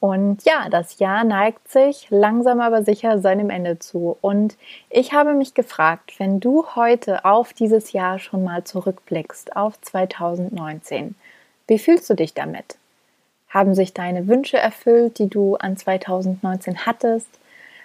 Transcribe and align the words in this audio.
und 0.00 0.44
ja, 0.44 0.68
das 0.70 0.98
Jahr 0.98 1.24
neigt 1.24 1.70
sich 1.70 2.06
langsam 2.08 2.60
aber 2.60 2.82
sicher 2.82 3.20
seinem 3.20 3.50
Ende 3.50 3.78
zu. 3.78 4.16
Und 4.22 4.56
ich 4.88 5.12
habe 5.12 5.34
mich 5.34 5.52
gefragt, 5.52 6.18
wenn 6.18 6.40
du 6.40 6.64
heute 6.74 7.26
auf 7.26 7.52
dieses 7.52 7.92
Jahr 7.92 8.18
schon 8.18 8.42
mal 8.42 8.64
zurückblickst, 8.64 9.56
auf 9.56 9.78
2019, 9.82 11.14
wie 11.66 11.78
fühlst 11.78 12.08
du 12.08 12.14
dich 12.14 12.32
damit? 12.32 12.78
Haben 13.50 13.74
sich 13.74 13.92
deine 13.92 14.26
Wünsche 14.26 14.56
erfüllt, 14.56 15.18
die 15.18 15.28
du 15.28 15.56
an 15.56 15.76
2019 15.76 16.86
hattest? 16.86 17.28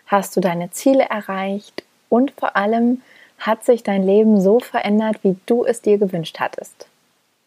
Hast 0.07 0.37
du 0.37 0.39
deine 0.39 0.71
Ziele 0.71 1.03
erreicht? 1.03 1.83
Und 2.07 2.31
vor 2.31 2.55
allem, 2.55 3.01
hat 3.39 3.65
sich 3.65 3.83
dein 3.83 4.03
Leben 4.03 4.39
so 4.39 4.61
verändert, 4.61 5.17
wie 5.23 5.35
du 5.45 5.65
es 5.65 5.81
dir 5.81 5.97
gewünscht 5.97 6.39
hattest? 6.39 6.87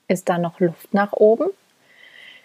Ist 0.09 0.29
da 0.29 0.37
noch 0.37 0.61
Luft 0.61 0.93
nach 0.93 1.15
oben? 1.15 1.49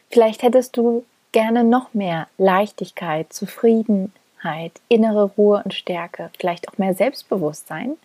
Vielleicht 0.09 0.43
hättest 0.43 0.77
du 0.77 1.03
gerne 1.33 1.65
noch 1.65 1.93
mehr 1.93 2.27
Leichtigkeit, 2.37 3.33
Zufriedenheit, 3.33 4.71
innere 4.87 5.25
Ruhe 5.37 5.61
und 5.65 5.73
Stärke, 5.73 6.29
vielleicht 6.39 6.69
auch 6.69 6.77
mehr 6.77 6.93
Selbstbewusstsein? 6.93 7.97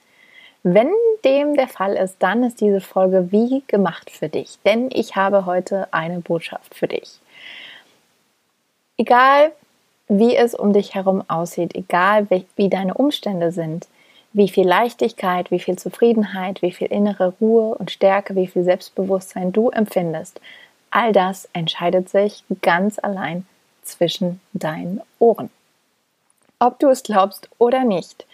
Wenn 0.65 0.91
dem 1.25 1.55
der 1.55 1.69
Fall 1.69 1.95
ist, 1.95 2.17
dann 2.19 2.43
ist 2.43 2.61
diese 2.61 2.81
Folge 2.81 3.31
wie 3.31 3.63
gemacht 3.69 4.11
für 4.11 4.29
dich, 4.29 4.59
denn 4.67 4.91
ich 4.93 5.15
habe 5.15 5.47
heute 5.47 5.87
eine 5.93 6.19
Botschaft 6.19 6.75
für 6.75 6.89
dich. 6.89 7.21
Egal, 8.97 9.53
wie 10.09 10.35
es 10.35 10.55
um 10.55 10.73
dich 10.73 10.95
herum 10.95 11.23
aussieht, 11.29 11.77
egal 11.77 12.27
wie 12.57 12.69
deine 12.69 12.95
Umstände 12.95 13.53
sind, 13.53 13.87
wie 14.33 14.49
viel 14.49 14.67
Leichtigkeit, 14.67 15.51
wie 15.51 15.61
viel 15.61 15.79
Zufriedenheit, 15.79 16.61
wie 16.63 16.73
viel 16.73 16.89
innere 16.89 17.35
Ruhe 17.41 17.75
und 17.75 17.91
Stärke, 17.91 18.35
wie 18.35 18.47
viel 18.47 18.65
Selbstbewusstsein 18.65 19.53
du 19.53 19.71
empfindest, 19.71 20.41
All 21.01 21.13
das 21.13 21.49
entscheidet 21.53 22.09
sich 22.09 22.43
ganz 22.61 22.99
allein 22.99 23.47
zwischen 23.83 24.41
deinen 24.53 25.01
Ohren. 25.21 25.49
Ob 26.59 26.81
du 26.81 26.89
es 26.89 27.05
glaubst 27.05 27.49
oder 27.59 27.85
nicht, 27.85 28.27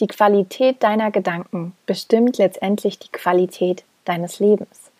die 0.00 0.06
Qualität 0.06 0.82
deiner 0.82 1.10
Gedanken 1.10 1.74
bestimmt 1.86 2.36
letztendlich 2.36 2.98
die 2.98 3.10
Qualität 3.10 3.84
deines 4.04 4.38
Lebens. 4.38 4.90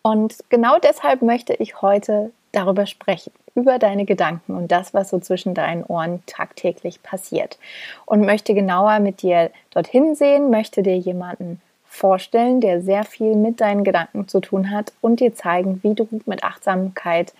Und 0.00 0.38
genau 0.48 0.78
deshalb 0.78 1.20
möchte 1.20 1.52
ich 1.52 1.82
heute 1.82 2.32
darüber 2.52 2.86
sprechen, 2.86 3.34
über 3.54 3.78
deine 3.78 4.06
Gedanken 4.06 4.56
und 4.56 4.72
das, 4.72 4.94
was 4.94 5.10
so 5.10 5.18
zwischen 5.18 5.52
deinen 5.52 5.84
Ohren 5.84 6.22
tagtäglich 6.24 7.02
passiert. 7.02 7.58
Und 8.06 8.24
möchte 8.24 8.54
genauer 8.54 9.00
mit 9.00 9.20
dir 9.20 9.50
dorthin 9.68 10.14
sehen, 10.14 10.48
möchte 10.48 10.82
dir 10.82 10.96
jemanden 10.96 11.60
vorstellen, 11.94 12.60
der 12.60 12.82
sehr 12.82 13.04
viel 13.04 13.36
mit 13.36 13.60
deinen 13.60 13.84
Gedanken 13.84 14.28
zu 14.28 14.40
tun 14.40 14.70
hat 14.70 14.92
und 15.00 15.20
dir 15.20 15.34
zeigen, 15.34 15.82
wie 15.82 15.94
du 15.94 16.08
mit 16.26 16.44
Achtsamkeit 16.44 17.32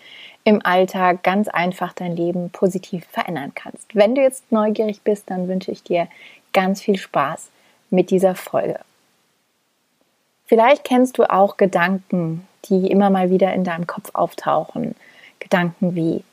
im 0.43 0.65
Alltag 0.65 1.23
ganz 1.23 1.47
einfach 1.47 1.93
dein 1.93 2.15
Leben 2.15 2.49
positiv 2.51 3.05
verändern 3.07 3.51
kannst. 3.55 3.95
Wenn 3.95 4.15
du 4.15 4.21
jetzt 4.21 4.51
neugierig 4.51 5.01
bist, 5.01 5.29
dann 5.29 5.47
wünsche 5.47 5.71
ich 5.71 5.83
dir 5.83 6.07
ganz 6.53 6.81
viel 6.81 6.97
Spaß 6.97 7.49
mit 7.89 8.11
dieser 8.11 8.35
Folge. 8.35 8.79
Vielleicht 10.45 10.83
kennst 10.83 11.17
du 11.17 11.23
auch 11.23 11.57
Gedanken, 11.57 12.47
die 12.65 12.89
immer 12.91 13.09
mal 13.09 13.29
wieder 13.29 13.53
in 13.53 13.63
deinem 13.63 13.87
Kopf 13.87 14.11
auftauchen. 14.13 14.95
Gedanken 15.39 15.95
wie, 15.95 16.23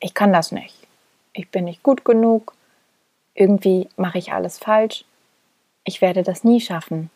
ich 0.00 0.14
kann 0.14 0.32
das 0.32 0.52
nicht, 0.52 0.74
ich 1.32 1.48
bin 1.50 1.64
nicht 1.64 1.82
gut 1.82 2.04
genug, 2.04 2.54
irgendwie 3.34 3.88
mache 3.96 4.18
ich 4.18 4.32
alles 4.32 4.58
falsch, 4.58 5.04
ich 5.84 6.00
werde 6.00 6.22
das 6.22 6.44
nie 6.44 6.60
schaffen, 6.60 7.10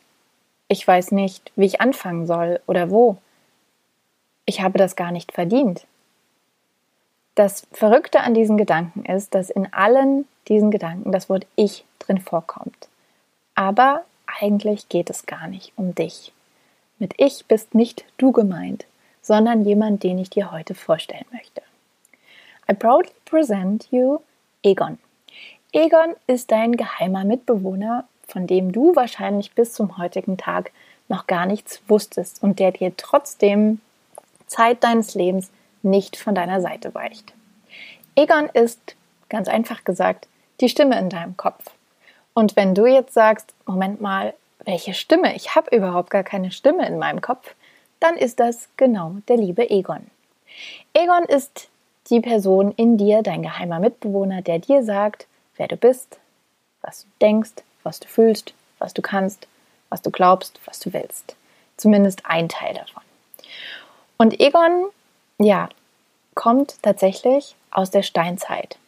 ich 0.68 0.86
weiß 0.86 1.12
nicht, 1.12 1.52
wie 1.56 1.66
ich 1.66 1.80
anfangen 1.80 2.26
soll 2.26 2.60
oder 2.66 2.90
wo. 2.90 3.18
Ich 4.44 4.60
habe 4.60 4.78
das 4.78 4.96
gar 4.96 5.12
nicht 5.12 5.32
verdient. 5.32 5.86
Das 7.34 7.66
Verrückte 7.72 8.20
an 8.20 8.34
diesen 8.34 8.56
Gedanken 8.56 9.04
ist, 9.04 9.34
dass 9.34 9.50
in 9.50 9.72
allen 9.72 10.26
diesen 10.48 10.70
Gedanken 10.70 11.12
das 11.12 11.28
Wort 11.28 11.46
ich 11.56 11.84
drin 11.98 12.18
vorkommt. 12.18 12.88
Aber 13.54 14.04
eigentlich 14.40 14.88
geht 14.88 15.10
es 15.10 15.26
gar 15.26 15.46
nicht 15.48 15.72
um 15.76 15.94
dich. 15.94 16.32
Mit 16.98 17.14
ich 17.18 17.44
bist 17.46 17.74
nicht 17.74 18.04
du 18.16 18.32
gemeint, 18.32 18.86
sondern 19.22 19.64
jemand, 19.64 20.02
den 20.02 20.18
ich 20.18 20.30
dir 20.30 20.50
heute 20.50 20.74
vorstellen 20.74 21.26
möchte. 21.32 21.62
I 22.70 22.74
proudly 22.74 23.12
present 23.24 23.86
you 23.90 24.18
Egon. 24.62 24.98
Egon 25.72 26.14
ist 26.26 26.50
dein 26.50 26.72
geheimer 26.76 27.24
Mitbewohner 27.24 28.04
von 28.26 28.46
dem 28.46 28.72
du 28.72 28.96
wahrscheinlich 28.96 29.52
bis 29.52 29.72
zum 29.72 29.98
heutigen 29.98 30.36
Tag 30.36 30.72
noch 31.08 31.26
gar 31.26 31.46
nichts 31.46 31.80
wusstest 31.88 32.42
und 32.42 32.58
der 32.58 32.72
dir 32.72 32.96
trotzdem 32.96 33.80
Zeit 34.46 34.82
deines 34.82 35.14
Lebens 35.14 35.50
nicht 35.82 36.16
von 36.16 36.34
deiner 36.34 36.60
Seite 36.60 36.94
weicht. 36.94 37.32
Egon 38.16 38.48
ist, 38.52 38.96
ganz 39.28 39.48
einfach 39.48 39.84
gesagt, 39.84 40.26
die 40.60 40.68
Stimme 40.68 40.98
in 40.98 41.10
deinem 41.10 41.36
Kopf. 41.36 41.70
Und 42.34 42.56
wenn 42.56 42.74
du 42.74 42.86
jetzt 42.86 43.14
sagst, 43.14 43.54
Moment 43.66 44.00
mal, 44.00 44.34
welche 44.64 44.94
Stimme? 44.94 45.34
Ich 45.36 45.54
habe 45.54 45.74
überhaupt 45.74 46.10
gar 46.10 46.24
keine 46.24 46.50
Stimme 46.50 46.86
in 46.86 46.98
meinem 46.98 47.20
Kopf, 47.20 47.54
dann 48.00 48.16
ist 48.16 48.40
das 48.40 48.68
genau 48.76 49.16
der 49.28 49.36
liebe 49.36 49.70
Egon. 49.70 50.06
Egon 50.92 51.24
ist 51.24 51.68
die 52.10 52.20
Person 52.20 52.72
in 52.76 52.98
dir, 52.98 53.22
dein 53.22 53.42
geheimer 53.42 53.80
Mitbewohner, 53.80 54.42
der 54.42 54.58
dir 54.58 54.82
sagt, 54.82 55.26
wer 55.56 55.68
du 55.68 55.76
bist, 55.76 56.18
was 56.82 57.02
du 57.02 57.08
denkst, 57.20 57.52
was 57.86 58.00
du 58.00 58.08
fühlst, 58.08 58.52
was 58.78 58.92
du 58.92 59.00
kannst, 59.00 59.46
was 59.88 60.02
du 60.02 60.10
glaubst, 60.10 60.60
was 60.66 60.80
du 60.80 60.92
willst. 60.92 61.36
Zumindest 61.76 62.26
ein 62.26 62.48
Teil 62.48 62.74
davon. 62.74 63.02
Und 64.18 64.40
Egon, 64.40 64.86
ja, 65.38 65.68
kommt 66.34 66.82
tatsächlich 66.82 67.54
aus 67.70 67.90
der 67.90 68.02
Steinzeit. 68.02 68.78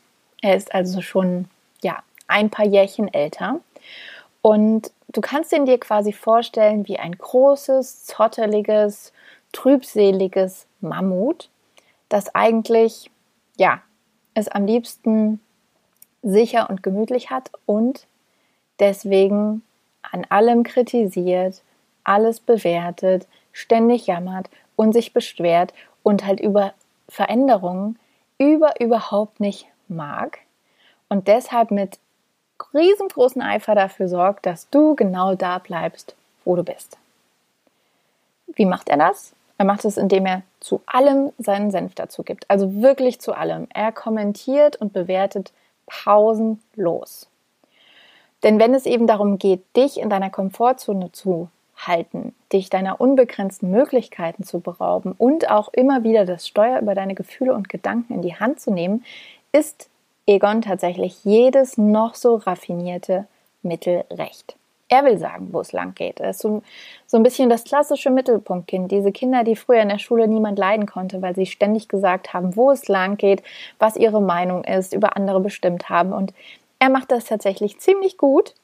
Er 0.42 0.56
ist 0.56 0.75
also 0.75 1.00
schon, 1.00 1.48
ja, 1.82 2.03
ein 2.26 2.50
paar 2.50 2.66
Jährchen 2.66 3.12
älter. 3.12 3.60
Und 4.42 4.91
du 5.09 5.20
kannst 5.20 5.53
ihn 5.53 5.66
dir 5.66 5.78
quasi 5.78 6.12
vorstellen 6.12 6.86
wie 6.88 6.98
ein 6.98 7.16
großes, 7.16 8.04
zotteliges, 8.04 9.12
trübseliges 9.53 10.66
Mammut, 10.80 11.48
das 12.09 12.34
eigentlich, 12.34 13.10
ja, 13.56 13.82
es 14.34 14.48
am 14.48 14.66
liebsten 14.66 15.41
sicher 16.22 16.69
und 16.70 16.82
gemütlich 16.82 17.30
hat 17.30 17.50
und 17.66 18.06
deswegen 18.81 19.62
an 20.03 20.27
allem 20.28 20.62
kritisiert, 20.62 21.62
alles 22.05 22.41
bewertet, 22.41 23.27
ständig 23.53 24.06
jammert 24.06 24.49
und 24.77 24.93
sich 24.93 25.12
beschwert 25.12 25.75
und 26.03 26.25
halt 26.25 26.41
über 26.41 26.72
Veränderungen 27.09 27.99
über 28.39 28.81
überhaupt 28.81 29.41
nicht 29.41 29.66
mag 29.89 30.39
und 31.09 31.27
deshalb 31.28 31.71
mit 31.71 31.99
riesengroßen 32.72 33.43
Eifer 33.43 33.75
dafür 33.75 34.09
sorgt, 34.09 34.47
dass 34.47 34.69
du 34.71 34.95
genau 34.95 35.34
da 35.34 35.59
bleibst, 35.59 36.15
wo 36.45 36.56
du 36.56 36.62
bist. 36.62 36.99
Wie 38.47 38.66
macht 38.66 38.89
er 38.89 38.97
das? 38.97 39.33
Er 39.59 39.65
macht 39.65 39.84
es, 39.84 39.97
indem 39.97 40.27
er 40.27 40.42
zu 40.60 40.81
allem 40.86 41.33
seinen 41.39 41.71
Senf 41.71 41.95
dazu 41.95 42.22
gibt. 42.22 42.48
Also 42.48 42.81
wirklich 42.81 43.21
zu 43.21 43.33
allem. 43.33 43.66
Er 43.74 43.91
kommentiert 43.92 44.77
und 44.77 44.92
bewertet 44.92 45.53
pausenlos. 45.86 47.28
Denn 48.42 48.60
wenn 48.60 48.74
es 48.74 48.86
eben 48.86 49.06
darum 49.06 49.38
geht, 49.38 49.64
dich 49.76 49.98
in 49.98 50.10
deiner 50.10 50.30
Komfortzone 50.30 51.12
zu 51.12 51.48
halten, 51.76 52.34
dich 52.52 52.70
deiner 52.70 53.00
unbegrenzten 53.00 53.70
Möglichkeiten 53.70 54.42
zu 54.42 54.60
berauben 54.60 55.14
und 55.16 55.50
auch 55.50 55.72
immer 55.72 56.02
wieder 56.04 56.24
das 56.24 56.46
Steuer 56.46 56.80
über 56.80 56.94
deine 56.94 57.14
Gefühle 57.14 57.54
und 57.54 57.68
Gedanken 57.68 58.14
in 58.14 58.22
die 58.22 58.36
Hand 58.36 58.60
zu 58.60 58.72
nehmen, 58.72 59.04
ist 59.52 59.88
Egon 60.26 60.60
tatsächlich 60.60 61.24
jedes 61.24 61.78
noch 61.78 62.14
so 62.14 62.36
raffinierte 62.36 63.26
Mittel 63.62 64.04
recht. 64.10 64.56
Er 64.90 65.04
will 65.04 65.18
sagen, 65.18 65.48
wo 65.52 65.60
es 65.60 65.72
lang 65.72 65.94
geht. 65.94 66.20
Er 66.20 66.30
ist 66.30 66.40
so, 66.40 66.62
so 67.06 67.16
ein 67.18 67.22
bisschen 67.22 67.50
das 67.50 67.64
klassische 67.64 68.10
Mittelpunktkind. 68.10 68.90
Diese 68.90 69.12
Kinder, 69.12 69.44
die 69.44 69.56
früher 69.56 69.82
in 69.82 69.90
der 69.90 69.98
Schule 69.98 70.28
niemand 70.28 70.58
leiden 70.58 70.86
konnte, 70.86 71.20
weil 71.20 71.34
sie 71.34 71.46
ständig 71.46 71.88
gesagt 71.88 72.32
haben, 72.32 72.56
wo 72.56 72.70
es 72.70 72.88
lang 72.88 73.16
geht, 73.16 73.42
was 73.78 73.96
ihre 73.96 74.22
Meinung 74.22 74.64
ist, 74.64 74.94
über 74.94 75.16
andere 75.16 75.40
bestimmt 75.40 75.90
haben. 75.90 76.12
Und 76.12 76.32
er 76.78 76.91
macht 76.91 77.10
das 77.10 77.25
tatsächlich 77.27 77.78
ziemlich 77.80 78.19
gut. 78.19 78.54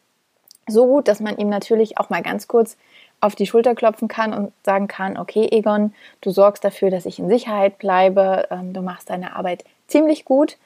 So 0.67 0.87
gut, 0.87 1.09
dass 1.09 1.21
man 1.21 1.37
ihm 1.37 1.49
natürlich 1.49 1.99
auch 1.99 2.11
mal 2.11 2.23
ganz 2.23 2.49
kurz 2.49 2.77
auf 3.21 3.35
die 3.35 3.47
Schulter 3.47 3.75
klopfen 3.75 4.09
kann 4.09 4.33
und 4.35 4.53
sagen 4.65 4.89
kann, 4.89 5.19
okay, 5.19 5.49
Egon, 5.51 5.95
du 6.21 6.31
sorgst 6.31 6.65
dafür, 6.65 6.91
dass 6.91 7.07
ich 7.07 7.19
in 7.19 7.29
Sicherheit 7.29 7.79
bleibe, 7.79 8.47
ähm, 8.51 8.73
du 8.73 8.83
machst 8.83 9.11
deine 9.11 9.37
Arbeit 9.37 9.65
ziemlich 9.89 10.25
gut, 10.25 10.57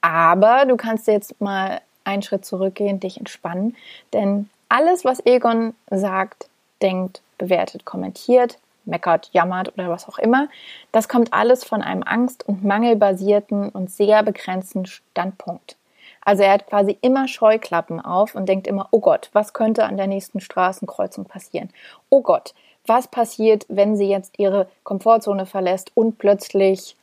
Aber 0.00 0.64
du 0.66 0.76
kannst 0.76 1.06
jetzt 1.06 1.40
mal 1.40 1.80
einen 2.04 2.22
Schritt 2.22 2.44
zurückgehen, 2.44 3.00
dich 3.00 3.18
entspannen, 3.18 3.76
denn 4.12 4.48
alles, 4.68 5.04
was 5.04 5.24
Egon 5.26 5.74
sagt, 5.90 6.48
denkt, 6.82 7.20
bewertet, 7.38 7.84
kommentiert, 7.84 8.58
meckert, 8.84 9.30
jammert 9.32 9.72
oder 9.74 9.90
was 9.90 10.08
auch 10.08 10.18
immer, 10.18 10.48
das 10.92 11.08
kommt 11.08 11.32
alles 11.32 11.64
von 11.64 11.82
einem 11.82 12.02
angst- 12.02 12.46
und 12.48 12.64
mangelbasierten 12.64 13.68
und 13.68 13.90
sehr 13.90 14.22
begrenzten 14.22 14.86
Standpunkt. 14.86 15.76
Also 16.30 16.44
er 16.44 16.52
hat 16.52 16.68
quasi 16.68 16.96
immer 17.00 17.26
Scheuklappen 17.26 17.98
auf 17.98 18.36
und 18.36 18.48
denkt 18.48 18.68
immer, 18.68 18.86
oh 18.92 19.00
Gott, 19.00 19.30
was 19.32 19.52
könnte 19.52 19.82
an 19.82 19.96
der 19.96 20.06
nächsten 20.06 20.38
Straßenkreuzung 20.38 21.24
passieren? 21.24 21.70
Oh 22.08 22.22
Gott, 22.22 22.54
was 22.86 23.08
passiert, 23.08 23.66
wenn 23.68 23.96
sie 23.96 24.06
jetzt 24.06 24.38
ihre 24.38 24.68
Komfortzone 24.84 25.44
verlässt 25.44 25.90
und 25.96 26.18
plötzlich 26.18 26.94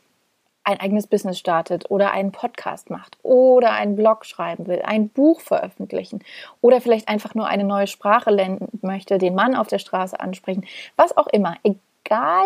ein 0.64 0.80
eigenes 0.80 1.08
Business 1.08 1.38
startet 1.38 1.92
oder 1.92 2.12
einen 2.12 2.32
Podcast 2.32 2.90
macht 2.90 3.18
oder 3.22 3.74
einen 3.74 3.98
Blog 3.98 4.26
schreiben 4.26 4.66
will, 4.66 4.82
ein 4.86 5.10
Buch 5.10 5.42
veröffentlichen 5.42 6.24
oder 6.62 6.80
vielleicht 6.80 7.10
einfach 7.10 7.36
nur 7.36 7.48
eine 7.48 7.66
neue 7.66 7.88
Sprache 7.88 8.30
lernen 8.30 8.70
möchte, 8.82 9.18
den 9.18 9.36
Mann 9.36 9.56
auf 9.58 9.68
der 9.68 9.80
Straße 9.80 10.18
ansprechen, 10.18 10.66
was 10.96 11.18
auch 11.18 11.28
immer, 11.28 11.58
egal. 11.64 12.46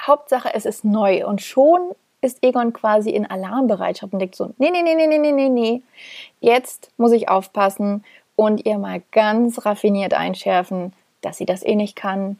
Hauptsache, 0.00 0.52
es 0.52 0.66
ist 0.66 0.84
neu 0.84 1.24
und 1.24 1.42
schon 1.42 1.94
ist 2.24 2.42
Egon 2.42 2.72
quasi 2.72 3.10
in 3.10 3.30
Alarmbereitschaft 3.30 4.12
und 4.12 4.18
denkt 4.18 4.34
so, 4.34 4.50
nee, 4.58 4.70
nee, 4.70 4.82
nee, 4.82 4.94
nee, 4.94 5.18
nee, 5.18 5.32
nee, 5.32 5.48
nee, 5.48 5.82
jetzt 6.40 6.90
muss 6.96 7.12
ich 7.12 7.28
aufpassen 7.28 8.04
und 8.34 8.64
ihr 8.66 8.78
mal 8.78 9.02
ganz 9.12 9.64
raffiniert 9.64 10.14
einschärfen, 10.14 10.92
dass 11.20 11.36
sie 11.36 11.46
das 11.46 11.62
eh 11.62 11.76
nicht 11.76 11.94
kann. 11.96 12.38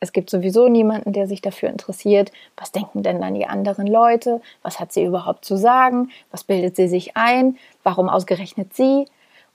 Es 0.00 0.12
gibt 0.12 0.30
sowieso 0.30 0.68
niemanden, 0.68 1.12
der 1.12 1.28
sich 1.28 1.42
dafür 1.42 1.68
interessiert. 1.68 2.32
Was 2.56 2.72
denken 2.72 3.04
denn 3.04 3.20
dann 3.20 3.34
die 3.34 3.46
anderen 3.46 3.86
Leute? 3.86 4.40
Was 4.62 4.80
hat 4.80 4.92
sie 4.92 5.04
überhaupt 5.04 5.44
zu 5.44 5.56
sagen? 5.56 6.10
Was 6.32 6.42
bildet 6.42 6.74
sie 6.74 6.88
sich 6.88 7.16
ein? 7.16 7.56
Warum 7.84 8.08
ausgerechnet 8.08 8.74
sie? 8.74 9.06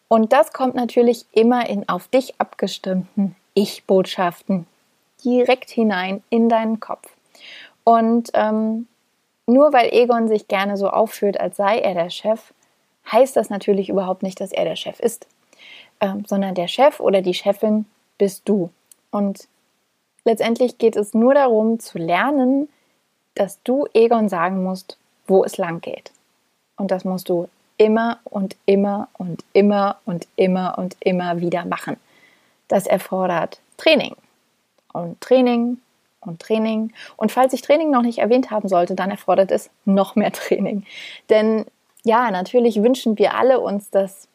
Und 0.07 0.31
das 0.31 0.53
kommt 0.53 0.75
natürlich 0.75 1.25
immer 1.33 1.67
in 1.67 1.89
auf 1.89 2.07
dich 2.07 2.39
abgestimmten 2.39 3.35
Ich-Botschaften 3.55 4.67
direkt 5.25 5.69
hinein 5.69 6.23
in 6.29 6.47
deinen 6.47 6.79
Kopf. 6.79 7.11
Und 7.83 8.29
ähm, 8.33 8.87
nur 9.47 9.73
weil 9.73 9.89
Egon 9.93 10.27
sich 10.27 10.47
gerne 10.47 10.77
so 10.77 10.89
aufführt, 10.89 11.39
als 11.39 11.57
sei 11.57 11.79
er 11.79 11.93
der 11.93 12.09
Chef, 12.09 12.53
heißt 13.11 13.35
das 13.35 13.49
natürlich 13.49 13.89
überhaupt 13.89 14.21
nicht, 14.21 14.39
dass 14.39 14.51
er 14.51 14.65
der 14.65 14.75
Chef 14.75 14.99
ist, 14.99 15.27
ähm, 16.01 16.25
sondern 16.27 16.53
der 16.53 16.67
Chef 16.67 16.99
oder 16.99 17.21
die 17.21 17.33
Chefin 17.33 17.85
bist 18.17 18.47
du. 18.47 18.69
Und 19.09 19.47
letztendlich 20.25 20.77
geht 20.77 20.95
es 20.95 21.13
nur 21.13 21.33
darum 21.33 21.79
zu 21.79 21.97
lernen, 21.97 22.69
dass 23.35 23.61
du 23.63 23.87
Egon 23.93 24.29
sagen 24.29 24.63
musst, 24.63 24.97
wo 25.25 25.43
es 25.43 25.57
lang 25.57 25.81
geht. 25.81 26.11
Und 26.75 26.91
das 26.91 27.05
musst 27.05 27.29
du 27.29 27.47
immer 27.77 28.19
und 28.23 28.55
immer 28.65 29.07
und 29.17 29.43
immer 29.53 29.97
und 30.05 30.27
immer 30.35 30.77
und 30.77 30.97
immer 30.99 31.39
wieder 31.39 31.65
machen. 31.65 31.97
Das 32.67 32.85
erfordert 32.85 33.59
Training. 33.77 34.15
Und 34.91 35.21
Training 35.21 35.77
und 36.19 36.41
Training. 36.41 36.93
Und 37.15 37.31
falls 37.31 37.53
ich 37.53 37.61
Training 37.61 37.91
noch 37.91 38.01
nicht 38.01 38.19
erwähnt 38.19 38.51
haben 38.51 38.67
sollte, 38.67 38.95
dann 38.95 39.11
erfordert 39.11 39.51
es 39.51 39.69
noch 39.85 40.15
mehr 40.15 40.31
Training. 40.31 40.83
Denn 41.29 41.65
ja, 42.03 42.31
natürlich 42.31 42.81
wünschen 42.81 43.17
wir 43.17 43.35
alle 43.35 43.59
uns, 43.59 43.89
dass 43.89 44.27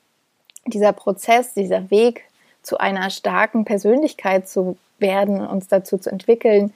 dieser 0.66 0.92
Prozess, 0.92 1.54
dieser 1.54 1.90
Weg 1.90 2.24
zu 2.62 2.78
einer 2.78 3.10
starken 3.10 3.64
Persönlichkeit 3.64 4.48
zu 4.48 4.76
werden, 4.98 5.44
uns 5.44 5.68
dazu 5.68 5.98
zu 5.98 6.10
entwickeln, 6.10 6.72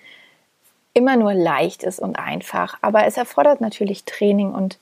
immer 0.94 1.16
nur 1.16 1.34
leicht 1.34 1.82
ist 1.82 2.00
und 2.00 2.18
einfach. 2.18 2.78
Aber 2.80 3.06
es 3.06 3.16
erfordert 3.16 3.60
natürlich 3.60 4.04
Training 4.04 4.52
und 4.52 4.78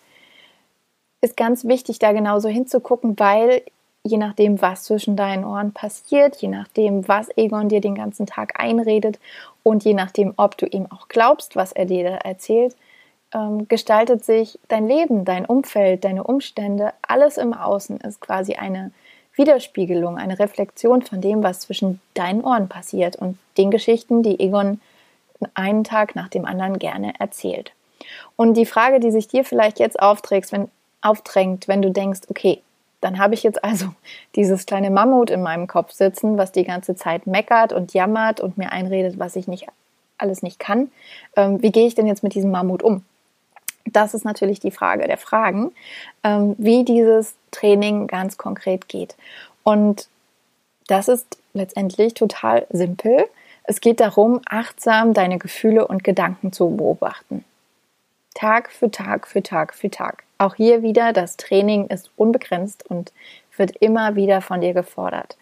ist 1.20 1.36
ganz 1.36 1.64
wichtig, 1.64 1.98
da 1.98 2.12
genauso 2.12 2.48
hinzugucken, 2.48 3.18
weil 3.18 3.62
je 4.06 4.18
nachdem, 4.18 4.60
was 4.60 4.84
zwischen 4.84 5.16
deinen 5.16 5.44
Ohren 5.44 5.72
passiert, 5.72 6.36
je 6.36 6.48
nachdem, 6.48 7.08
was 7.08 7.28
Egon 7.36 7.70
dir 7.70 7.80
den 7.80 7.94
ganzen 7.94 8.26
Tag 8.26 8.60
einredet 8.60 9.18
und 9.62 9.84
je 9.84 9.94
nachdem, 9.94 10.34
ob 10.36 10.58
du 10.58 10.66
ihm 10.66 10.86
auch 10.90 11.08
glaubst, 11.08 11.56
was 11.56 11.72
er 11.72 11.86
dir 11.86 12.06
erzählt, 12.06 12.76
ähm, 13.32 13.66
gestaltet 13.66 14.24
sich 14.24 14.58
dein 14.68 14.86
Leben, 14.86 15.24
dein 15.24 15.46
Umfeld, 15.46 16.04
deine 16.04 16.24
Umstände, 16.24 16.92
alles 17.00 17.38
im 17.38 17.54
Außen 17.54 17.98
ist 17.98 18.20
quasi 18.20 18.54
eine 18.54 18.92
Widerspiegelung, 19.36 20.18
eine 20.18 20.38
Reflexion 20.38 21.02
von 21.02 21.20
dem, 21.20 21.42
was 21.42 21.60
zwischen 21.60 22.00
deinen 22.12 22.44
Ohren 22.44 22.68
passiert 22.68 23.16
und 23.16 23.38
den 23.56 23.70
Geschichten, 23.70 24.22
die 24.22 24.38
Egon 24.38 24.80
einen 25.54 25.82
Tag 25.82 26.14
nach 26.14 26.28
dem 26.28 26.44
anderen 26.44 26.78
gerne 26.78 27.14
erzählt. 27.18 27.72
Und 28.36 28.54
die 28.54 28.66
Frage, 28.66 29.00
die 29.00 29.10
sich 29.10 29.28
dir 29.28 29.44
vielleicht 29.44 29.80
jetzt 29.80 29.98
aufträgt, 29.98 30.52
wenn, 30.52 30.70
aufdrängt, 31.00 31.68
wenn 31.68 31.82
du 31.82 31.90
denkst, 31.90 32.20
okay, 32.28 32.60
dann 33.04 33.18
habe 33.18 33.34
ich 33.34 33.42
jetzt 33.42 33.62
also 33.62 33.86
dieses 34.34 34.66
kleine 34.66 34.90
Mammut 34.90 35.30
in 35.30 35.42
meinem 35.42 35.66
Kopf 35.66 35.92
sitzen, 35.92 36.38
was 36.38 36.52
die 36.52 36.64
ganze 36.64 36.96
Zeit 36.96 37.26
meckert 37.26 37.72
und 37.72 37.92
jammert 37.92 38.40
und 38.40 38.56
mir 38.58 38.72
einredet, 38.72 39.18
was 39.18 39.36
ich 39.36 39.46
nicht 39.46 39.66
alles 40.16 40.42
nicht 40.42 40.58
kann. 40.58 40.90
Ähm, 41.36 41.60
wie 41.62 41.72
gehe 41.72 41.86
ich 41.86 41.94
denn 41.94 42.06
jetzt 42.06 42.22
mit 42.22 42.34
diesem 42.34 42.50
Mammut 42.50 42.82
um? 42.82 43.04
Das 43.84 44.14
ist 44.14 44.24
natürlich 44.24 44.60
die 44.60 44.70
Frage 44.70 45.06
der 45.06 45.18
Fragen, 45.18 45.72
ähm, 46.22 46.54
wie 46.56 46.84
dieses 46.84 47.34
Training 47.50 48.06
ganz 48.06 48.38
konkret 48.38 48.88
geht. 48.88 49.16
Und 49.62 50.08
das 50.86 51.08
ist 51.08 51.36
letztendlich 51.52 52.14
total 52.14 52.66
simpel. 52.70 53.26
Es 53.64 53.80
geht 53.80 54.00
darum, 54.00 54.40
achtsam 54.46 55.12
deine 55.12 55.38
Gefühle 55.38 55.86
und 55.86 56.04
Gedanken 56.04 56.52
zu 56.52 56.74
beobachten. 56.76 57.44
Tag 58.34 58.72
für 58.72 58.90
Tag 58.90 59.28
für 59.28 59.42
Tag 59.42 59.75
für 59.75 59.90
Tag. 59.90 60.25
Auch 60.38 60.56
hier 60.56 60.82
wieder, 60.82 61.12
das 61.12 61.36
Training 61.36 61.86
ist 61.86 62.10
unbegrenzt 62.16 62.84
und 62.90 63.12
wird 63.56 63.76
immer 63.76 64.16
wieder 64.16 64.40
von 64.42 64.60
dir 64.60 64.75
gefordert. 64.75 65.36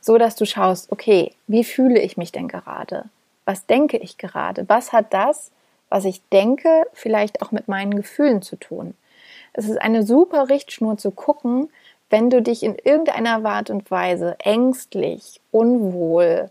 So 0.00 0.16
dass 0.16 0.34
du 0.34 0.46
schaust, 0.46 0.90
okay, 0.90 1.32
wie 1.46 1.64
fühle 1.64 2.00
ich 2.00 2.16
mich 2.16 2.32
denn 2.32 2.48
gerade? 2.48 3.04
Was 3.44 3.66
denke 3.66 3.98
ich 3.98 4.16
gerade? 4.16 4.66
Was 4.68 4.92
hat 4.92 5.12
das, 5.12 5.50
was 5.90 6.06
ich 6.06 6.22
denke, 6.30 6.86
vielleicht 6.94 7.42
auch 7.42 7.52
mit 7.52 7.68
meinen 7.68 7.94
Gefühlen 7.94 8.40
zu 8.40 8.56
tun? 8.56 8.94
Es 9.52 9.68
ist 9.68 9.80
eine 9.80 10.02
super 10.02 10.48
Richtschnur 10.48 10.96
zu 10.96 11.10
gucken, 11.10 11.68
wenn 12.10 12.30
du 12.30 12.40
dich 12.40 12.62
in 12.62 12.76
irgendeiner 12.76 13.44
Art 13.44 13.68
und 13.68 13.90
Weise 13.90 14.36
ängstlich, 14.40 15.42
unwohl, 15.50 16.48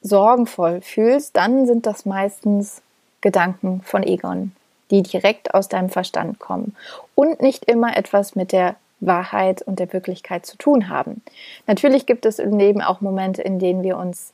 sorgenvoll 0.00 0.80
fühlst, 0.80 1.36
dann 1.36 1.66
sind 1.66 1.86
das 1.86 2.06
meistens 2.06 2.82
Gedanken 3.20 3.82
von 3.82 4.02
Egon 4.02 4.52
die 4.90 5.02
direkt 5.02 5.54
aus 5.54 5.68
deinem 5.68 5.88
Verstand 5.88 6.38
kommen 6.38 6.74
und 7.14 7.40
nicht 7.40 7.64
immer 7.64 7.96
etwas 7.96 8.34
mit 8.34 8.52
der 8.52 8.76
Wahrheit 9.00 9.62
und 9.62 9.78
der 9.78 9.92
Wirklichkeit 9.92 10.44
zu 10.44 10.56
tun 10.56 10.88
haben. 10.88 11.22
Natürlich 11.66 12.06
gibt 12.06 12.26
es 12.26 12.38
im 12.38 12.58
Leben 12.58 12.82
auch 12.82 13.00
Momente, 13.00 13.42
in 13.42 13.58
denen 13.58 13.82
wir 13.82 13.96
uns 13.96 14.32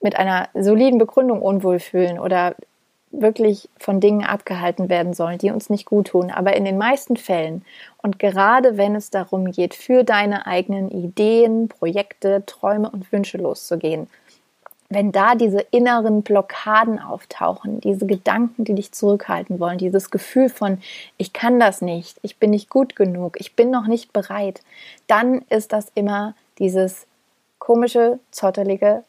mit 0.00 0.16
einer 0.16 0.48
soliden 0.54 0.98
Begründung 0.98 1.40
unwohl 1.40 1.78
fühlen 1.78 2.18
oder 2.18 2.56
wirklich 3.12 3.68
von 3.78 4.00
Dingen 4.00 4.24
abgehalten 4.24 4.88
werden 4.88 5.12
sollen, 5.12 5.38
die 5.38 5.50
uns 5.50 5.70
nicht 5.70 5.84
gut 5.84 6.08
tun. 6.08 6.30
Aber 6.30 6.56
in 6.56 6.64
den 6.64 6.78
meisten 6.78 7.16
Fällen 7.16 7.64
und 7.98 8.18
gerade 8.18 8.76
wenn 8.76 8.96
es 8.96 9.10
darum 9.10 9.52
geht, 9.52 9.74
für 9.74 10.02
deine 10.02 10.46
eigenen 10.46 10.90
Ideen, 10.90 11.68
Projekte, 11.68 12.42
Träume 12.46 12.90
und 12.90 13.12
Wünsche 13.12 13.38
loszugehen, 13.38 14.08
wenn 14.94 15.12
da 15.12 15.34
diese 15.34 15.60
inneren 15.70 16.22
Blockaden 16.22 16.98
auftauchen, 16.98 17.80
diese 17.80 18.06
Gedanken, 18.06 18.64
die 18.64 18.74
dich 18.74 18.92
zurückhalten 18.92 19.60
wollen, 19.60 19.78
dieses 19.78 20.10
Gefühl 20.10 20.48
von, 20.48 20.78
ich 21.16 21.32
kann 21.32 21.58
das 21.60 21.80
nicht, 21.80 22.18
ich 22.22 22.38
bin 22.38 22.50
nicht 22.50 22.68
gut 22.68 22.96
genug, 22.96 23.40
ich 23.40 23.56
bin 23.56 23.70
noch 23.70 23.86
nicht 23.86 24.12
bereit, 24.12 24.62
dann 25.06 25.42
ist 25.48 25.72
das 25.72 25.86
immer 25.94 26.34
dieses 26.58 27.06
komische, 27.58 28.18
zottelige 28.30 29.04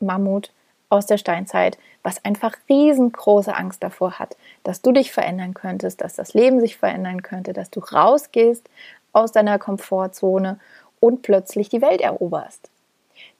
Mammut 0.00 0.50
aus 0.88 1.06
der 1.06 1.18
Steinzeit, 1.18 1.78
was 2.02 2.24
einfach 2.24 2.54
riesengroße 2.68 3.54
Angst 3.54 3.82
davor 3.82 4.18
hat, 4.18 4.36
dass 4.64 4.82
du 4.82 4.92
dich 4.92 5.12
verändern 5.12 5.54
könntest, 5.54 6.00
dass 6.00 6.14
das 6.14 6.34
Leben 6.34 6.60
sich 6.60 6.76
verändern 6.76 7.22
könnte, 7.22 7.52
dass 7.52 7.70
du 7.70 7.80
rausgehst 7.80 8.68
aus 9.12 9.32
deiner 9.32 9.58
Komfortzone 9.58 10.58
und 11.00 11.22
plötzlich 11.22 11.68
die 11.68 11.80
Welt 11.80 12.00
eroberst. 12.00 12.68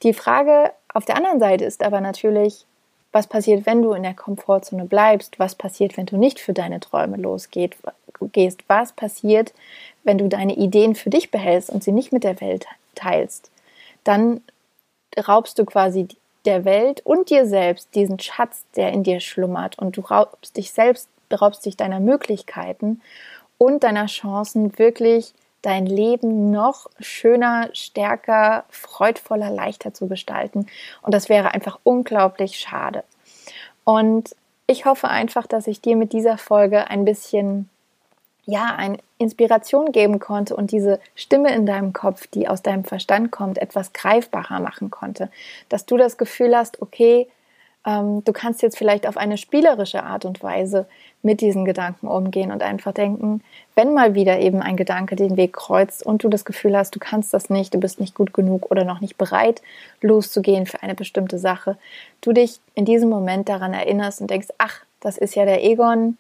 Die 0.03 0.15
Frage 0.15 0.73
auf 0.95 1.05
der 1.05 1.17
anderen 1.17 1.41
Seite 1.41 1.65
ist 1.65 1.83
aber 1.83 2.01
natürlich, 2.01 2.67
was 3.13 3.27
passiert, 3.27 3.67
wenn 3.67 3.83
du 3.83 3.93
in 3.93 4.03
der 4.03 4.15
Komfortzone 4.15 4.87
bleibst? 4.87 5.39
Was 5.39 5.55
passiert, 5.55 5.97
wenn 5.97 6.07
du 6.07 6.17
nicht 6.17 6.41
für 6.41 6.55
deine 6.55 6.81
Träume 6.81 7.19
losgehst? 7.19 7.77
Was 8.69 8.93
passiert, 8.93 9.53
wenn 10.03 10.19
du 10.19 10.29
deine 10.29 10.57
Ideen 10.57 10.95
für 10.95 11.11
dich 11.11 11.31
behältst 11.31 11.69
und 11.69 11.85
sie 11.85 11.93
nicht 11.93 12.13
mit 12.13 12.25
der 12.25 12.41
Welt 12.41 12.67
teilst? 12.95 13.51
Dann 14.05 14.41
raubst 15.29 15.59
du 15.59 15.67
quasi 15.67 16.09
der 16.47 16.65
Welt 16.65 17.03
und 17.05 17.31
dir 17.31 17.47
selbst 17.47 17.95
diesen 17.95 18.19
Schatz, 18.19 18.65
der 18.77 18.93
in 18.93 19.03
dir 19.03 19.21
schlummert 19.21 19.79
und 19.79 19.97
du 19.97 20.01
raubst 20.01 20.57
dich 20.57 20.73
selbst, 20.73 21.09
raubst 21.33 21.65
dich 21.67 21.77
deiner 21.77 22.01
Möglichkeiten 22.01 23.01
und 23.59 23.85
deiner 23.85 24.07
Chancen, 24.07 24.79
wirklich 24.79 25.35
dein 25.63 25.87
Leben 25.87 26.51
noch 26.51 26.91
schöner, 26.99 27.71
stärker, 27.73 28.65
freudvoller, 28.69 29.51
leichter 29.51 29.95
zu 29.95 30.09
gestalten. 30.09 30.67
Und 31.01 31.15
das 31.15 31.29
wäre 31.29 31.55
einfach 31.55 31.79
unglaublich 31.85 32.59
schade. 32.59 33.05
Und 33.85 34.35
ich 34.67 34.85
hoffe 34.85 35.09
einfach, 35.09 35.47
dass 35.47 35.67
ich 35.67 35.81
dir 35.81 35.97
mit 35.97 36.13
dieser 36.13 36.39
Folge 36.39 36.89
ein 36.89 37.05
bisschen, 37.05 37.69
ja, 38.45 38.75
einen 38.77 38.99
Inspiration 39.19 39.93
geben 39.93 40.19
konnte 40.19 40.57
und 40.57 40.73
diese 40.73 41.01
Stimme 41.15 41.55
in 41.55 41.65
deinem 41.65 41.93
Kopf, 41.93 42.27
die 42.27 42.49
aus 42.49 42.63
deinem 42.63 42.85
Verstand 42.85 43.31
kommt, 43.31 43.59
etwas 43.59 43.93
greifbarer 43.93 44.61
machen 44.61 44.91
konnte. 44.91 45.31
Dass 45.69 45.87
du 45.87 45.97
das 45.97 46.19
Gefühl 46.19 46.57
hast, 46.57 46.83
okay, 46.83 47.29
ähm, 47.87 48.25
du 48.25 48.33
kannst 48.33 48.63
jetzt 48.63 48.79
vielleicht 48.79 49.07
auf 49.07 49.17
eine 49.17 49.39
spielerische 49.39 50.03
Art 50.03 50.25
und 50.25 50.43
Weise 50.43 50.87
mit 51.23 51.41
diesen 51.41 51.65
Gedanken 51.65 52.09
umgehen 52.09 52.51
und 52.51 52.63
einfach 52.63 52.93
denken, 52.93 53.43
wenn 53.75 53.95
mal 53.95 54.15
wieder 54.15 54.41
eben 54.41 54.61
ein 54.61 54.77
Gedanke 54.77 55.17
den 55.17 55.37
Weg 55.37 55.53
kreuzt 55.53 56.05
und 56.05 56.25
du 56.25 56.29
das 56.29 56.45
Gefühl 56.45 56.77
hast, 56.77 56.95
du 56.95 56.99
kannst 56.99 57.33
das 57.33 57.49
nicht, 57.49 57.73
du 57.73 57.79
bist 57.79 58.01
nicht 58.01 58.15
gut 58.15 58.35
genug 58.35 58.71
oder 58.71 58.85
noch 58.85 59.01
nicht 59.01 59.17
bereit, 59.17 59.63
loszugehen 60.01 60.67
für 60.67 60.83
eine 60.83 60.95
bestimmte 60.95 61.39
Sache, 61.39 61.79
du 62.21 62.33
dich 62.33 62.61
in 62.75 62.85
diesem 62.85 63.09
Moment 63.09 63.49
daran 63.49 63.73
erinnerst 63.73 64.21
und 64.21 64.31
denkst, 64.31 64.49
ach, 64.59 64.81
das 65.01 65.17
ist 65.17 65.35
ja 65.35 65.45
der 65.45 65.65
Egon, 65.65 66.19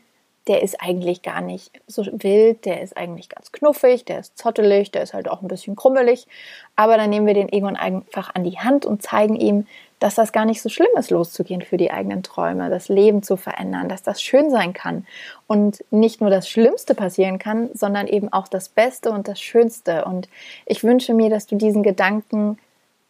der 0.49 0.63
ist 0.63 0.81
eigentlich 0.81 1.23
gar 1.23 1.41
nicht 1.41 1.71
so 1.87 2.05
wild, 2.05 2.65
der 2.65 2.83
ist 2.83 2.97
eigentlich 2.97 3.29
ganz 3.29 3.53
knuffig, 3.53 4.05
der 4.05 4.19
ist 4.19 4.37
zottelig, 4.37 4.91
der 4.91 5.03
ist 5.03 5.15
halt 5.15 5.29
auch 5.29 5.41
ein 5.41 5.49
bisschen 5.49 5.77
krummelig. 5.77 6.27
Aber 6.75 6.97
dann 6.97 7.11
nehmen 7.11 7.27
wir 7.27 7.35
den 7.35 7.53
Egon 7.53 7.77
einfach 7.77 8.35
an 8.35 8.43
die 8.43 8.59
Hand 8.59 8.85
und 8.85 9.03
zeigen 9.03 9.37
ihm, 9.37 9.67
dass 10.03 10.17
das 10.17 10.33
gar 10.33 10.45
nicht 10.45 10.61
so 10.61 10.69
schlimm 10.69 10.89
ist, 10.99 11.11
loszugehen 11.11 11.63
für 11.63 11.77
die 11.77 11.93
eigenen 11.93 12.25
Träume, 12.25 12.71
das 12.71 12.89
Leben 12.89 13.23
zu 13.23 13.37
verändern, 13.37 13.89
dass 13.89 14.03
das 14.03 14.21
schön 14.21 14.51
sein 14.51 14.73
kann 14.73 15.07
und 15.47 15.85
nicht 15.93 16.21
nur 16.21 16.29
das 16.29 16.49
Schlimmste 16.49 16.95
passieren 16.95 17.39
kann, 17.39 17.71
sondern 17.73 18.09
eben 18.09 18.33
auch 18.33 18.49
das 18.49 18.69
Beste 18.69 19.13
und 19.13 19.29
das 19.29 19.41
Schönste. 19.41 20.05
Und 20.05 20.29
ich 20.67 20.83
wünsche 20.83 21.15
mir, 21.15 21.31
dass 21.31 21.47
du 21.47 21.55
diesen 21.55 21.85
Gedanken, 21.85 22.59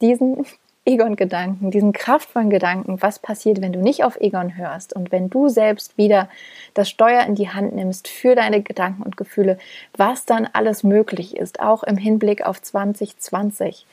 diesen 0.02 0.44
Egon-Gedanken, 0.84 1.70
diesen 1.70 1.92
kraftvollen 1.92 2.50
Gedanken, 2.50 3.00
was 3.00 3.20
passiert, 3.20 3.60
wenn 3.60 3.72
du 3.72 3.78
nicht 3.78 4.02
auf 4.02 4.20
Egon 4.20 4.56
hörst 4.56 4.96
und 4.96 5.12
wenn 5.12 5.30
du 5.30 5.48
selbst 5.48 5.96
wieder 5.96 6.28
das 6.74 6.90
Steuer 6.90 7.22
in 7.22 7.36
die 7.36 7.50
Hand 7.50 7.72
nimmst 7.72 8.08
für 8.08 8.34
deine 8.34 8.62
Gedanken 8.62 9.04
und 9.04 9.16
Gefühle, 9.16 9.58
was 9.96 10.24
dann 10.24 10.48
alles 10.52 10.82
möglich 10.82 11.36
ist, 11.36 11.60
auch 11.60 11.84
im 11.84 11.96
Hinblick 11.96 12.44
auf 12.44 12.60
2020, 12.60 13.86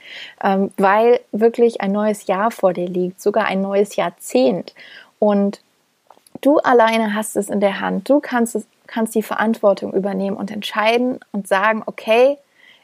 ähm, 0.43 0.71
weil 0.77 1.19
wirklich 1.31 1.79
ein 1.79 1.91
neues 1.91 2.25
Jahr 2.25 2.49
vor 2.49 2.73
dir 2.73 2.87
liegt, 2.87 3.21
sogar 3.21 3.45
ein 3.45 3.61
neues 3.61 3.95
Jahrzehnt. 3.95 4.73
Und 5.19 5.61
du 6.41 6.57
alleine 6.57 7.13
hast 7.13 7.35
es 7.35 7.49
in 7.49 7.59
der 7.59 7.81
Hand, 7.81 8.09
du 8.09 8.19
kannst 8.19 8.55
es, 8.55 8.65
kannst 8.87 9.13
die 9.13 9.21
Verantwortung 9.21 9.93
übernehmen 9.93 10.37
und 10.37 10.49
entscheiden 10.49 11.19
und 11.33 11.47
sagen, 11.47 11.83
okay, 11.85 12.39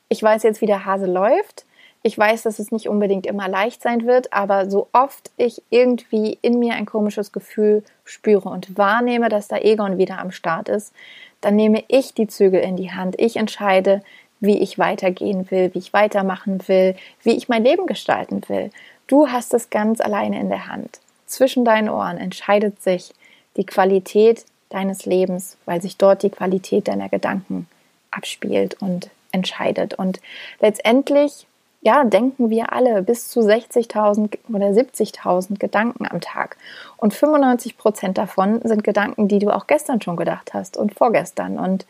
ich 0.09 0.21
weiß 0.21 0.43
jetzt, 0.43 0.62
wie 0.62 0.67
der 0.67 0.85
Hase 0.85 1.07
läuft 1.07 1.65
ich 2.05 2.15
weiß, 2.15 2.43
dass 2.43 2.59
es 2.59 2.71
nicht 2.71 2.88
unbedingt 2.88 3.25
immer 3.25 3.47
leicht 3.47 3.81
sein 3.81 4.05
wird, 4.05 4.31
aber 4.31 4.69
so 4.69 4.88
oft 4.93 5.31
ich 5.38 5.63
irgendwie 5.71 6.38
in 6.43 6.59
mir 6.59 6.75
ein 6.75 6.85
komisches 6.85 7.31
Gefühl 7.31 7.83
spüre 8.03 8.47
und 8.47 8.77
wahrnehme, 8.77 9.27
dass 9.27 9.47
da 9.47 9.57
Egon 9.57 9.97
wieder 9.97 10.19
am 10.19 10.29
Start 10.29 10.69
ist, 10.69 10.93
dann 11.41 11.55
nehme 11.55 11.83
ich 11.88 12.13
die 12.13 12.27
Zügel 12.27 12.62
in 12.62 12.75
die 12.77 12.91
Hand. 12.91 13.19
Ich 13.19 13.38
entscheide, 13.38 14.03
wie 14.39 14.59
ich 14.59 14.77
weitergehen 14.77 15.50
will, 15.50 15.74
wie 15.74 15.79
ich 15.79 15.93
weitermachen 15.93 16.67
will, 16.67 16.95
wie 17.24 17.35
ich 17.35 17.50
mein 17.50 17.63
Leben 17.63 17.88
gestalten 17.88 18.43
will. 18.50 18.69
Du 19.07 19.29
hast 19.29 19.55
es 19.55 19.71
ganz 19.71 20.00
alleine 20.00 20.39
in 20.39 20.50
der 20.50 20.67
Hand. 20.67 21.00
Zwischen 21.25 21.65
deinen 21.65 21.89
Ohren 21.89 22.19
entscheidet 22.19 22.83
sich 22.83 23.15
die 23.57 23.65
Qualität 23.65 24.45
deines 24.69 25.07
Lebens, 25.07 25.57
weil 25.65 25.81
sich 25.81 25.97
dort 25.97 26.21
die 26.21 26.29
Qualität 26.29 26.88
deiner 26.88 27.09
Gedanken 27.09 27.67
abspielt 28.12 28.79
und 28.79 29.09
entscheidet. 29.31 29.95
Und 29.95 30.21
letztendlich 30.59 31.47
ja, 31.86 32.04
denken 32.04 32.50
wir 32.50 32.74
alle 32.74 33.04
bis 33.04 33.27
zu 33.27 33.42
60.000 33.42 34.39
oder 34.51 34.70
70.000 34.70 35.60
Gedanken 35.60 36.08
am 36.10 36.20
Tag. 36.20 36.58
Und 36.98 37.13
95 37.13 37.77
Prozent 37.77 38.18
davon 38.18 38.60
sind 38.63 38.84
Gedanken, 38.84 39.27
die 39.27 39.38
du 39.38 39.51
auch 39.51 39.68
gestern 39.68 40.01
schon 40.01 40.15
gedacht 40.15 40.56
hast 40.56 40.77
und 40.77 40.96
vorgestern. 40.96 41.60
Und 41.60 41.86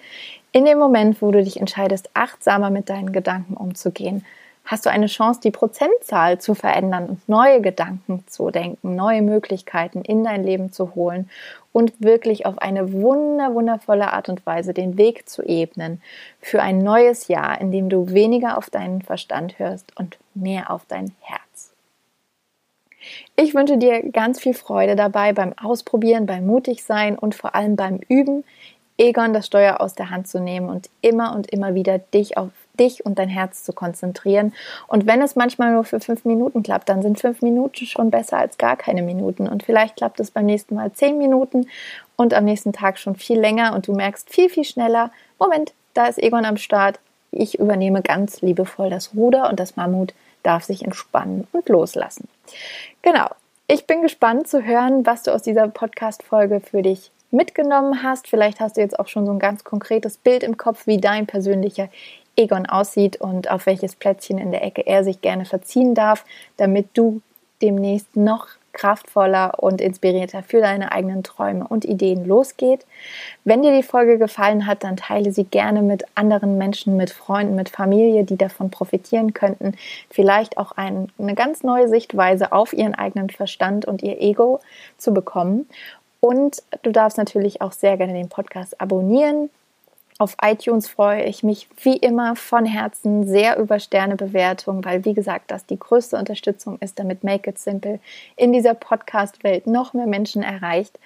in 0.52 0.66
dem 0.66 0.80
Moment, 0.80 1.22
wo 1.22 1.32
du 1.32 1.42
dich 1.42 1.62
entscheidest, 1.62 2.10
achtsamer 2.14 2.72
mit 2.72 2.90
deinen 2.90 3.14
Gedanken 3.14 3.56
umzugehen, 3.56 4.26
hast 4.66 4.86
du 4.86 4.90
eine 4.90 5.08
Chance, 5.08 5.40
die 5.44 5.52
Prozentzahl 5.52 6.40
zu 6.40 6.56
verändern 6.56 7.08
und 7.08 7.30
neue 7.30 7.62
Gedanken 7.62 8.24
zu 8.28 8.50
denken, 8.52 8.96
neue 8.96 9.22
Möglichkeiten 9.22 10.02
in 10.02 10.24
dein 10.24 10.44
Leben 10.44 10.72
zu 10.72 10.96
holen 10.96 11.30
und 11.72 11.94
wirklich 12.00 12.46
auf 12.46 12.58
eine 12.58 12.92
wunder, 12.92 13.54
wundervolle 13.54 14.12
Art 14.12 14.28
und 14.28 14.46
Weise 14.46 14.74
den 14.74 14.98
Weg 14.98 15.30
zu 15.30 15.44
ebnen 15.44 16.02
für 16.42 16.62
ein 16.62 16.80
neues 16.80 17.28
Jahr, 17.28 17.62
in 17.62 17.72
dem 17.72 17.90
du 17.90 18.12
weniger 18.12 18.58
auf 18.58 18.70
deinen 18.70 19.02
Verstand 19.02 19.60
hörst 19.60 19.98
und 19.98 20.18
mehr 20.34 20.72
auf 20.72 20.86
dein 20.88 21.14
Herz. 21.22 21.74
Ich 23.36 23.54
wünsche 23.54 23.78
dir 23.78 24.10
ganz 24.12 24.40
viel 24.40 24.56
Freude 24.56 24.96
dabei 24.96 25.32
beim 25.32 25.54
Ausprobieren, 25.54 26.26
beim 26.26 26.48
Mutigsein 26.48 27.20
und 27.20 27.36
vor 27.36 27.54
allem 27.54 27.76
beim 27.76 28.00
Üben, 28.08 28.44
Egon 28.98 29.34
das 29.34 29.48
Steuer 29.48 29.82
aus 29.82 29.94
der 29.94 30.10
Hand 30.10 30.28
zu 30.28 30.40
nehmen 30.40 30.70
und 30.70 30.90
immer 31.02 31.36
und 31.36 31.52
immer 31.52 31.76
wieder 31.76 31.98
dich 32.00 32.38
auf 32.38 32.52
dich 32.80 33.06
und 33.06 33.20
dein 33.20 33.30
Herz 33.30 33.64
zu 33.64 33.74
konzentrieren. 33.74 34.54
Und 34.88 35.06
wenn 35.06 35.22
es 35.22 35.36
manchmal 35.36 35.74
nur 35.74 35.84
für 35.84 36.00
fünf 36.00 36.26
Minuten 36.26 36.64
klappt, 36.64 36.90
dann 36.90 37.02
sind 37.02 37.20
fünf 37.20 37.42
Minuten 37.42 37.86
schon 37.86 38.12
besser 38.12 38.38
als 38.38 38.58
gar 38.58 38.76
keine 38.76 39.02
Minuten. 39.02 39.48
Und 39.48 39.64
vielleicht 39.64 39.98
klappt 39.98 40.20
es 40.20 40.32
beim 40.32 40.46
nächsten 40.46 40.76
Mal 40.76 40.92
zehn 40.92 41.18
Minuten 41.18 41.68
und 42.16 42.34
am 42.34 42.46
nächsten 42.46 42.74
Tag 42.74 42.98
schon 42.98 43.16
viel 43.16 43.40
länger 43.40 43.74
und 43.76 43.88
du 43.88 43.94
merkst 43.94 44.30
viel, 44.30 44.50
viel 44.50 44.64
schneller, 44.64 45.12
Moment, 45.40 45.74
da 45.94 46.08
ist 46.08 46.22
Egon 46.22 46.46
am 46.46 46.58
Start. 46.58 47.00
Ich 47.32 47.60
übernehme 47.60 48.02
ganz 48.02 48.42
liebevoll 48.42 48.90
das 48.90 49.14
Ruder 49.16 49.50
und 49.50 49.60
das 49.60 49.76
Mammut 49.76 50.14
darf 50.44 50.64
sich 50.64 50.84
entspannen 50.86 51.48
und 51.52 51.68
loslassen. 51.70 52.28
Genau. 53.02 53.28
Ich 53.68 53.88
bin 53.88 54.04
gespannt 54.04 54.48
zu 54.48 54.64
hören, 54.64 55.06
was 55.06 55.24
du 55.24 55.32
aus 55.32 55.42
dieser 55.42 55.68
Podcast-Folge 55.68 56.60
für 56.60 56.84
dich 56.84 57.12
mitgenommen 57.32 58.04
hast. 58.04 58.28
Vielleicht 58.28 58.60
hast 58.60 58.78
du 58.78 58.82
jetzt 58.82 59.00
auch 59.00 59.08
schon 59.08 59.26
so 59.26 59.32
ein 59.32 59.40
ganz 59.40 59.64
konkretes 59.64 60.18
Bild 60.18 60.44
im 60.44 60.56
Kopf, 60.56 60.86
wie 60.86 61.00
dein 61.00 61.26
persönlicher 61.26 61.90
Egon 62.36 62.66
aussieht 62.66 63.18
und 63.18 63.50
auf 63.50 63.66
welches 63.66 63.96
Plätzchen 63.96 64.38
in 64.38 64.52
der 64.52 64.64
Ecke 64.64 64.86
er 64.86 65.04
sich 65.04 65.22
gerne 65.22 65.46
verziehen 65.46 65.96
darf, 65.96 66.26
damit 66.58 66.90
du 66.94 67.22
demnächst 67.62 68.16
noch 68.16 68.48
kraftvoller 68.76 69.64
und 69.64 69.82
inspirierter 69.82 70.44
für 70.44 70.60
deine 70.60 70.92
eigenen 70.92 71.24
Träume 71.24 71.66
und 71.68 71.86
Ideen 71.86 72.26
losgeht. 72.26 72.86
Wenn 73.44 73.64
dir 73.64 73.72
die 73.76 73.84
Folge 73.84 74.18
gefallen 74.18 74.68
hat, 74.68 74.84
dann 74.84 74.98
teile 74.98 75.32
sie 75.32 75.46
gerne 75.46 75.82
mit 75.82 76.04
anderen 76.14 76.58
Menschen, 76.58 76.98
mit 76.98 77.10
Freunden, 77.10 77.56
mit 77.56 77.70
Familie, 77.70 78.26
die 78.26 78.36
davon 78.36 78.70
profitieren 78.70 79.34
könnten. 79.34 79.76
Vielleicht 80.10 80.58
auch 80.58 80.74
ein, 80.74 81.10
eine 81.18 81.36
ganz 81.36 81.64
neue 81.64 81.88
Sichtweise 81.88 82.52
auf 82.52 82.74
ihren 82.74 82.96
eigenen 82.96 83.30
Verstand 83.30 83.86
und 83.86 84.04
ihr 84.04 84.22
Ego 84.22 84.60
zu 84.98 85.14
bekommen. 85.14 85.68
Und 86.20 86.62
du 86.84 86.92
darfst 86.92 87.18
natürlich 87.18 87.62
auch 87.62 87.72
sehr 87.72 87.98
gerne 87.98 88.14
den 88.14 88.30
Podcast 88.30 88.80
abonnieren, 88.82 89.50
auf 90.18 90.38
iTunes 90.42 90.88
freue 90.88 91.24
ich 91.24 91.44
mich 91.44 91.68
wie 91.82 91.98
immer 91.98 92.38
von 92.38 92.66
Herzen 92.66 93.28
sehr 93.28 93.58
über 93.58 93.80
Sternebewertung, 93.80 94.86
weil 94.86 95.04
wie 95.04 95.14
gesagt, 95.14 95.52
das 95.52 95.66
die 95.66 95.78
größte 95.78 96.18
Unterstützung 96.18 96.78
ist, 96.80 97.00
damit 97.00 97.26
Make 97.26 97.50
It 97.50 97.60
Simple 97.60 98.00
in 98.38 98.54
dieser 98.54 98.76
Podcast-Welt 98.76 99.68
noch 99.68 99.94
mehr 99.94 100.08
Menschen 100.08 100.42
erreicht. 100.42 100.98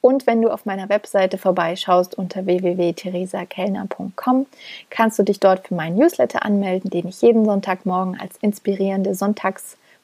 Und 0.00 0.26
wenn 0.26 0.42
du 0.42 0.50
auf 0.50 0.66
meiner 0.66 0.90
Webseite 0.90 1.38
vorbeischaust 1.38 2.16
unter 2.16 2.46
www.theresakellner.com, 2.46 4.46
kannst 4.90 5.18
du 5.18 5.22
dich 5.22 5.40
dort 5.40 5.66
für 5.66 5.74
meinen 5.74 5.96
Newsletter 5.96 6.44
anmelden, 6.44 6.90
den 6.90 7.08
ich 7.08 7.22
jeden 7.22 7.46
Sonntagmorgen 7.46 8.20
als 8.20 8.36
inspirierende 8.36 9.14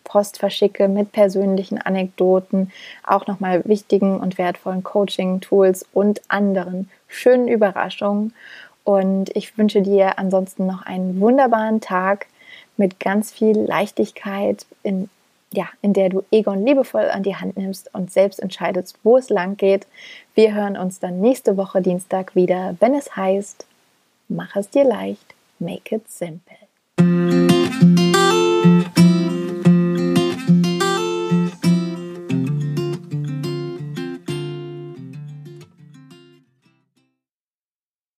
Sonntagspost 0.05 0.39
verschicke 0.39 0.89
mit 0.89 1.13
persönlichen 1.13 1.79
Anekdoten, 1.79 2.71
auch 3.05 3.27
nochmal 3.27 3.65
wichtigen 3.65 4.21
und 4.21 4.39
wertvollen 4.39 4.85
Coaching-Tools 4.85 5.87
und 5.93 6.21
anderen 6.29 6.91
schönen 7.09 7.49
Überraschungen. 7.49 8.35
Und 8.85 9.35
ich 9.35 9.57
wünsche 9.57 9.83
dir 9.83 10.19
ansonsten 10.19 10.67
noch 10.67 10.83
einen 10.83 11.21
wunderbaren 11.21 11.81
Tag 11.81 12.27
mit 12.77 13.01
ganz 13.01 13.33
viel 13.33 13.59
Leichtigkeit, 13.59 14.67
in, 14.83 15.09
ja, 15.53 15.67
in 15.81 15.95
der 15.95 16.11
du 16.11 16.23
Egon 16.31 16.65
liebevoll 16.65 17.09
an 17.09 17.23
die 17.23 17.37
Hand 17.37 17.57
nimmst 17.57 17.93
und 17.95 18.13
selbst 18.13 18.41
entscheidest, 18.41 18.99
wo 19.03 19.17
es 19.17 19.31
lang 19.31 19.57
geht. 19.57 19.87
Wir 20.35 20.55
hören 20.55 20.77
uns 20.77 21.01
dann 21.01 21.21
nächste 21.21 21.57
Woche 21.57 21.81
Dienstag 21.81 22.35
wieder, 22.35 22.77
wenn 22.81 22.95
es 22.95 23.17
heißt, 23.17 23.67
mach 24.29 24.55
es 24.57 24.69
dir 24.69 24.85
leicht, 24.85 25.35
make 25.59 25.95
it 25.95 26.11
simple. 26.11 26.64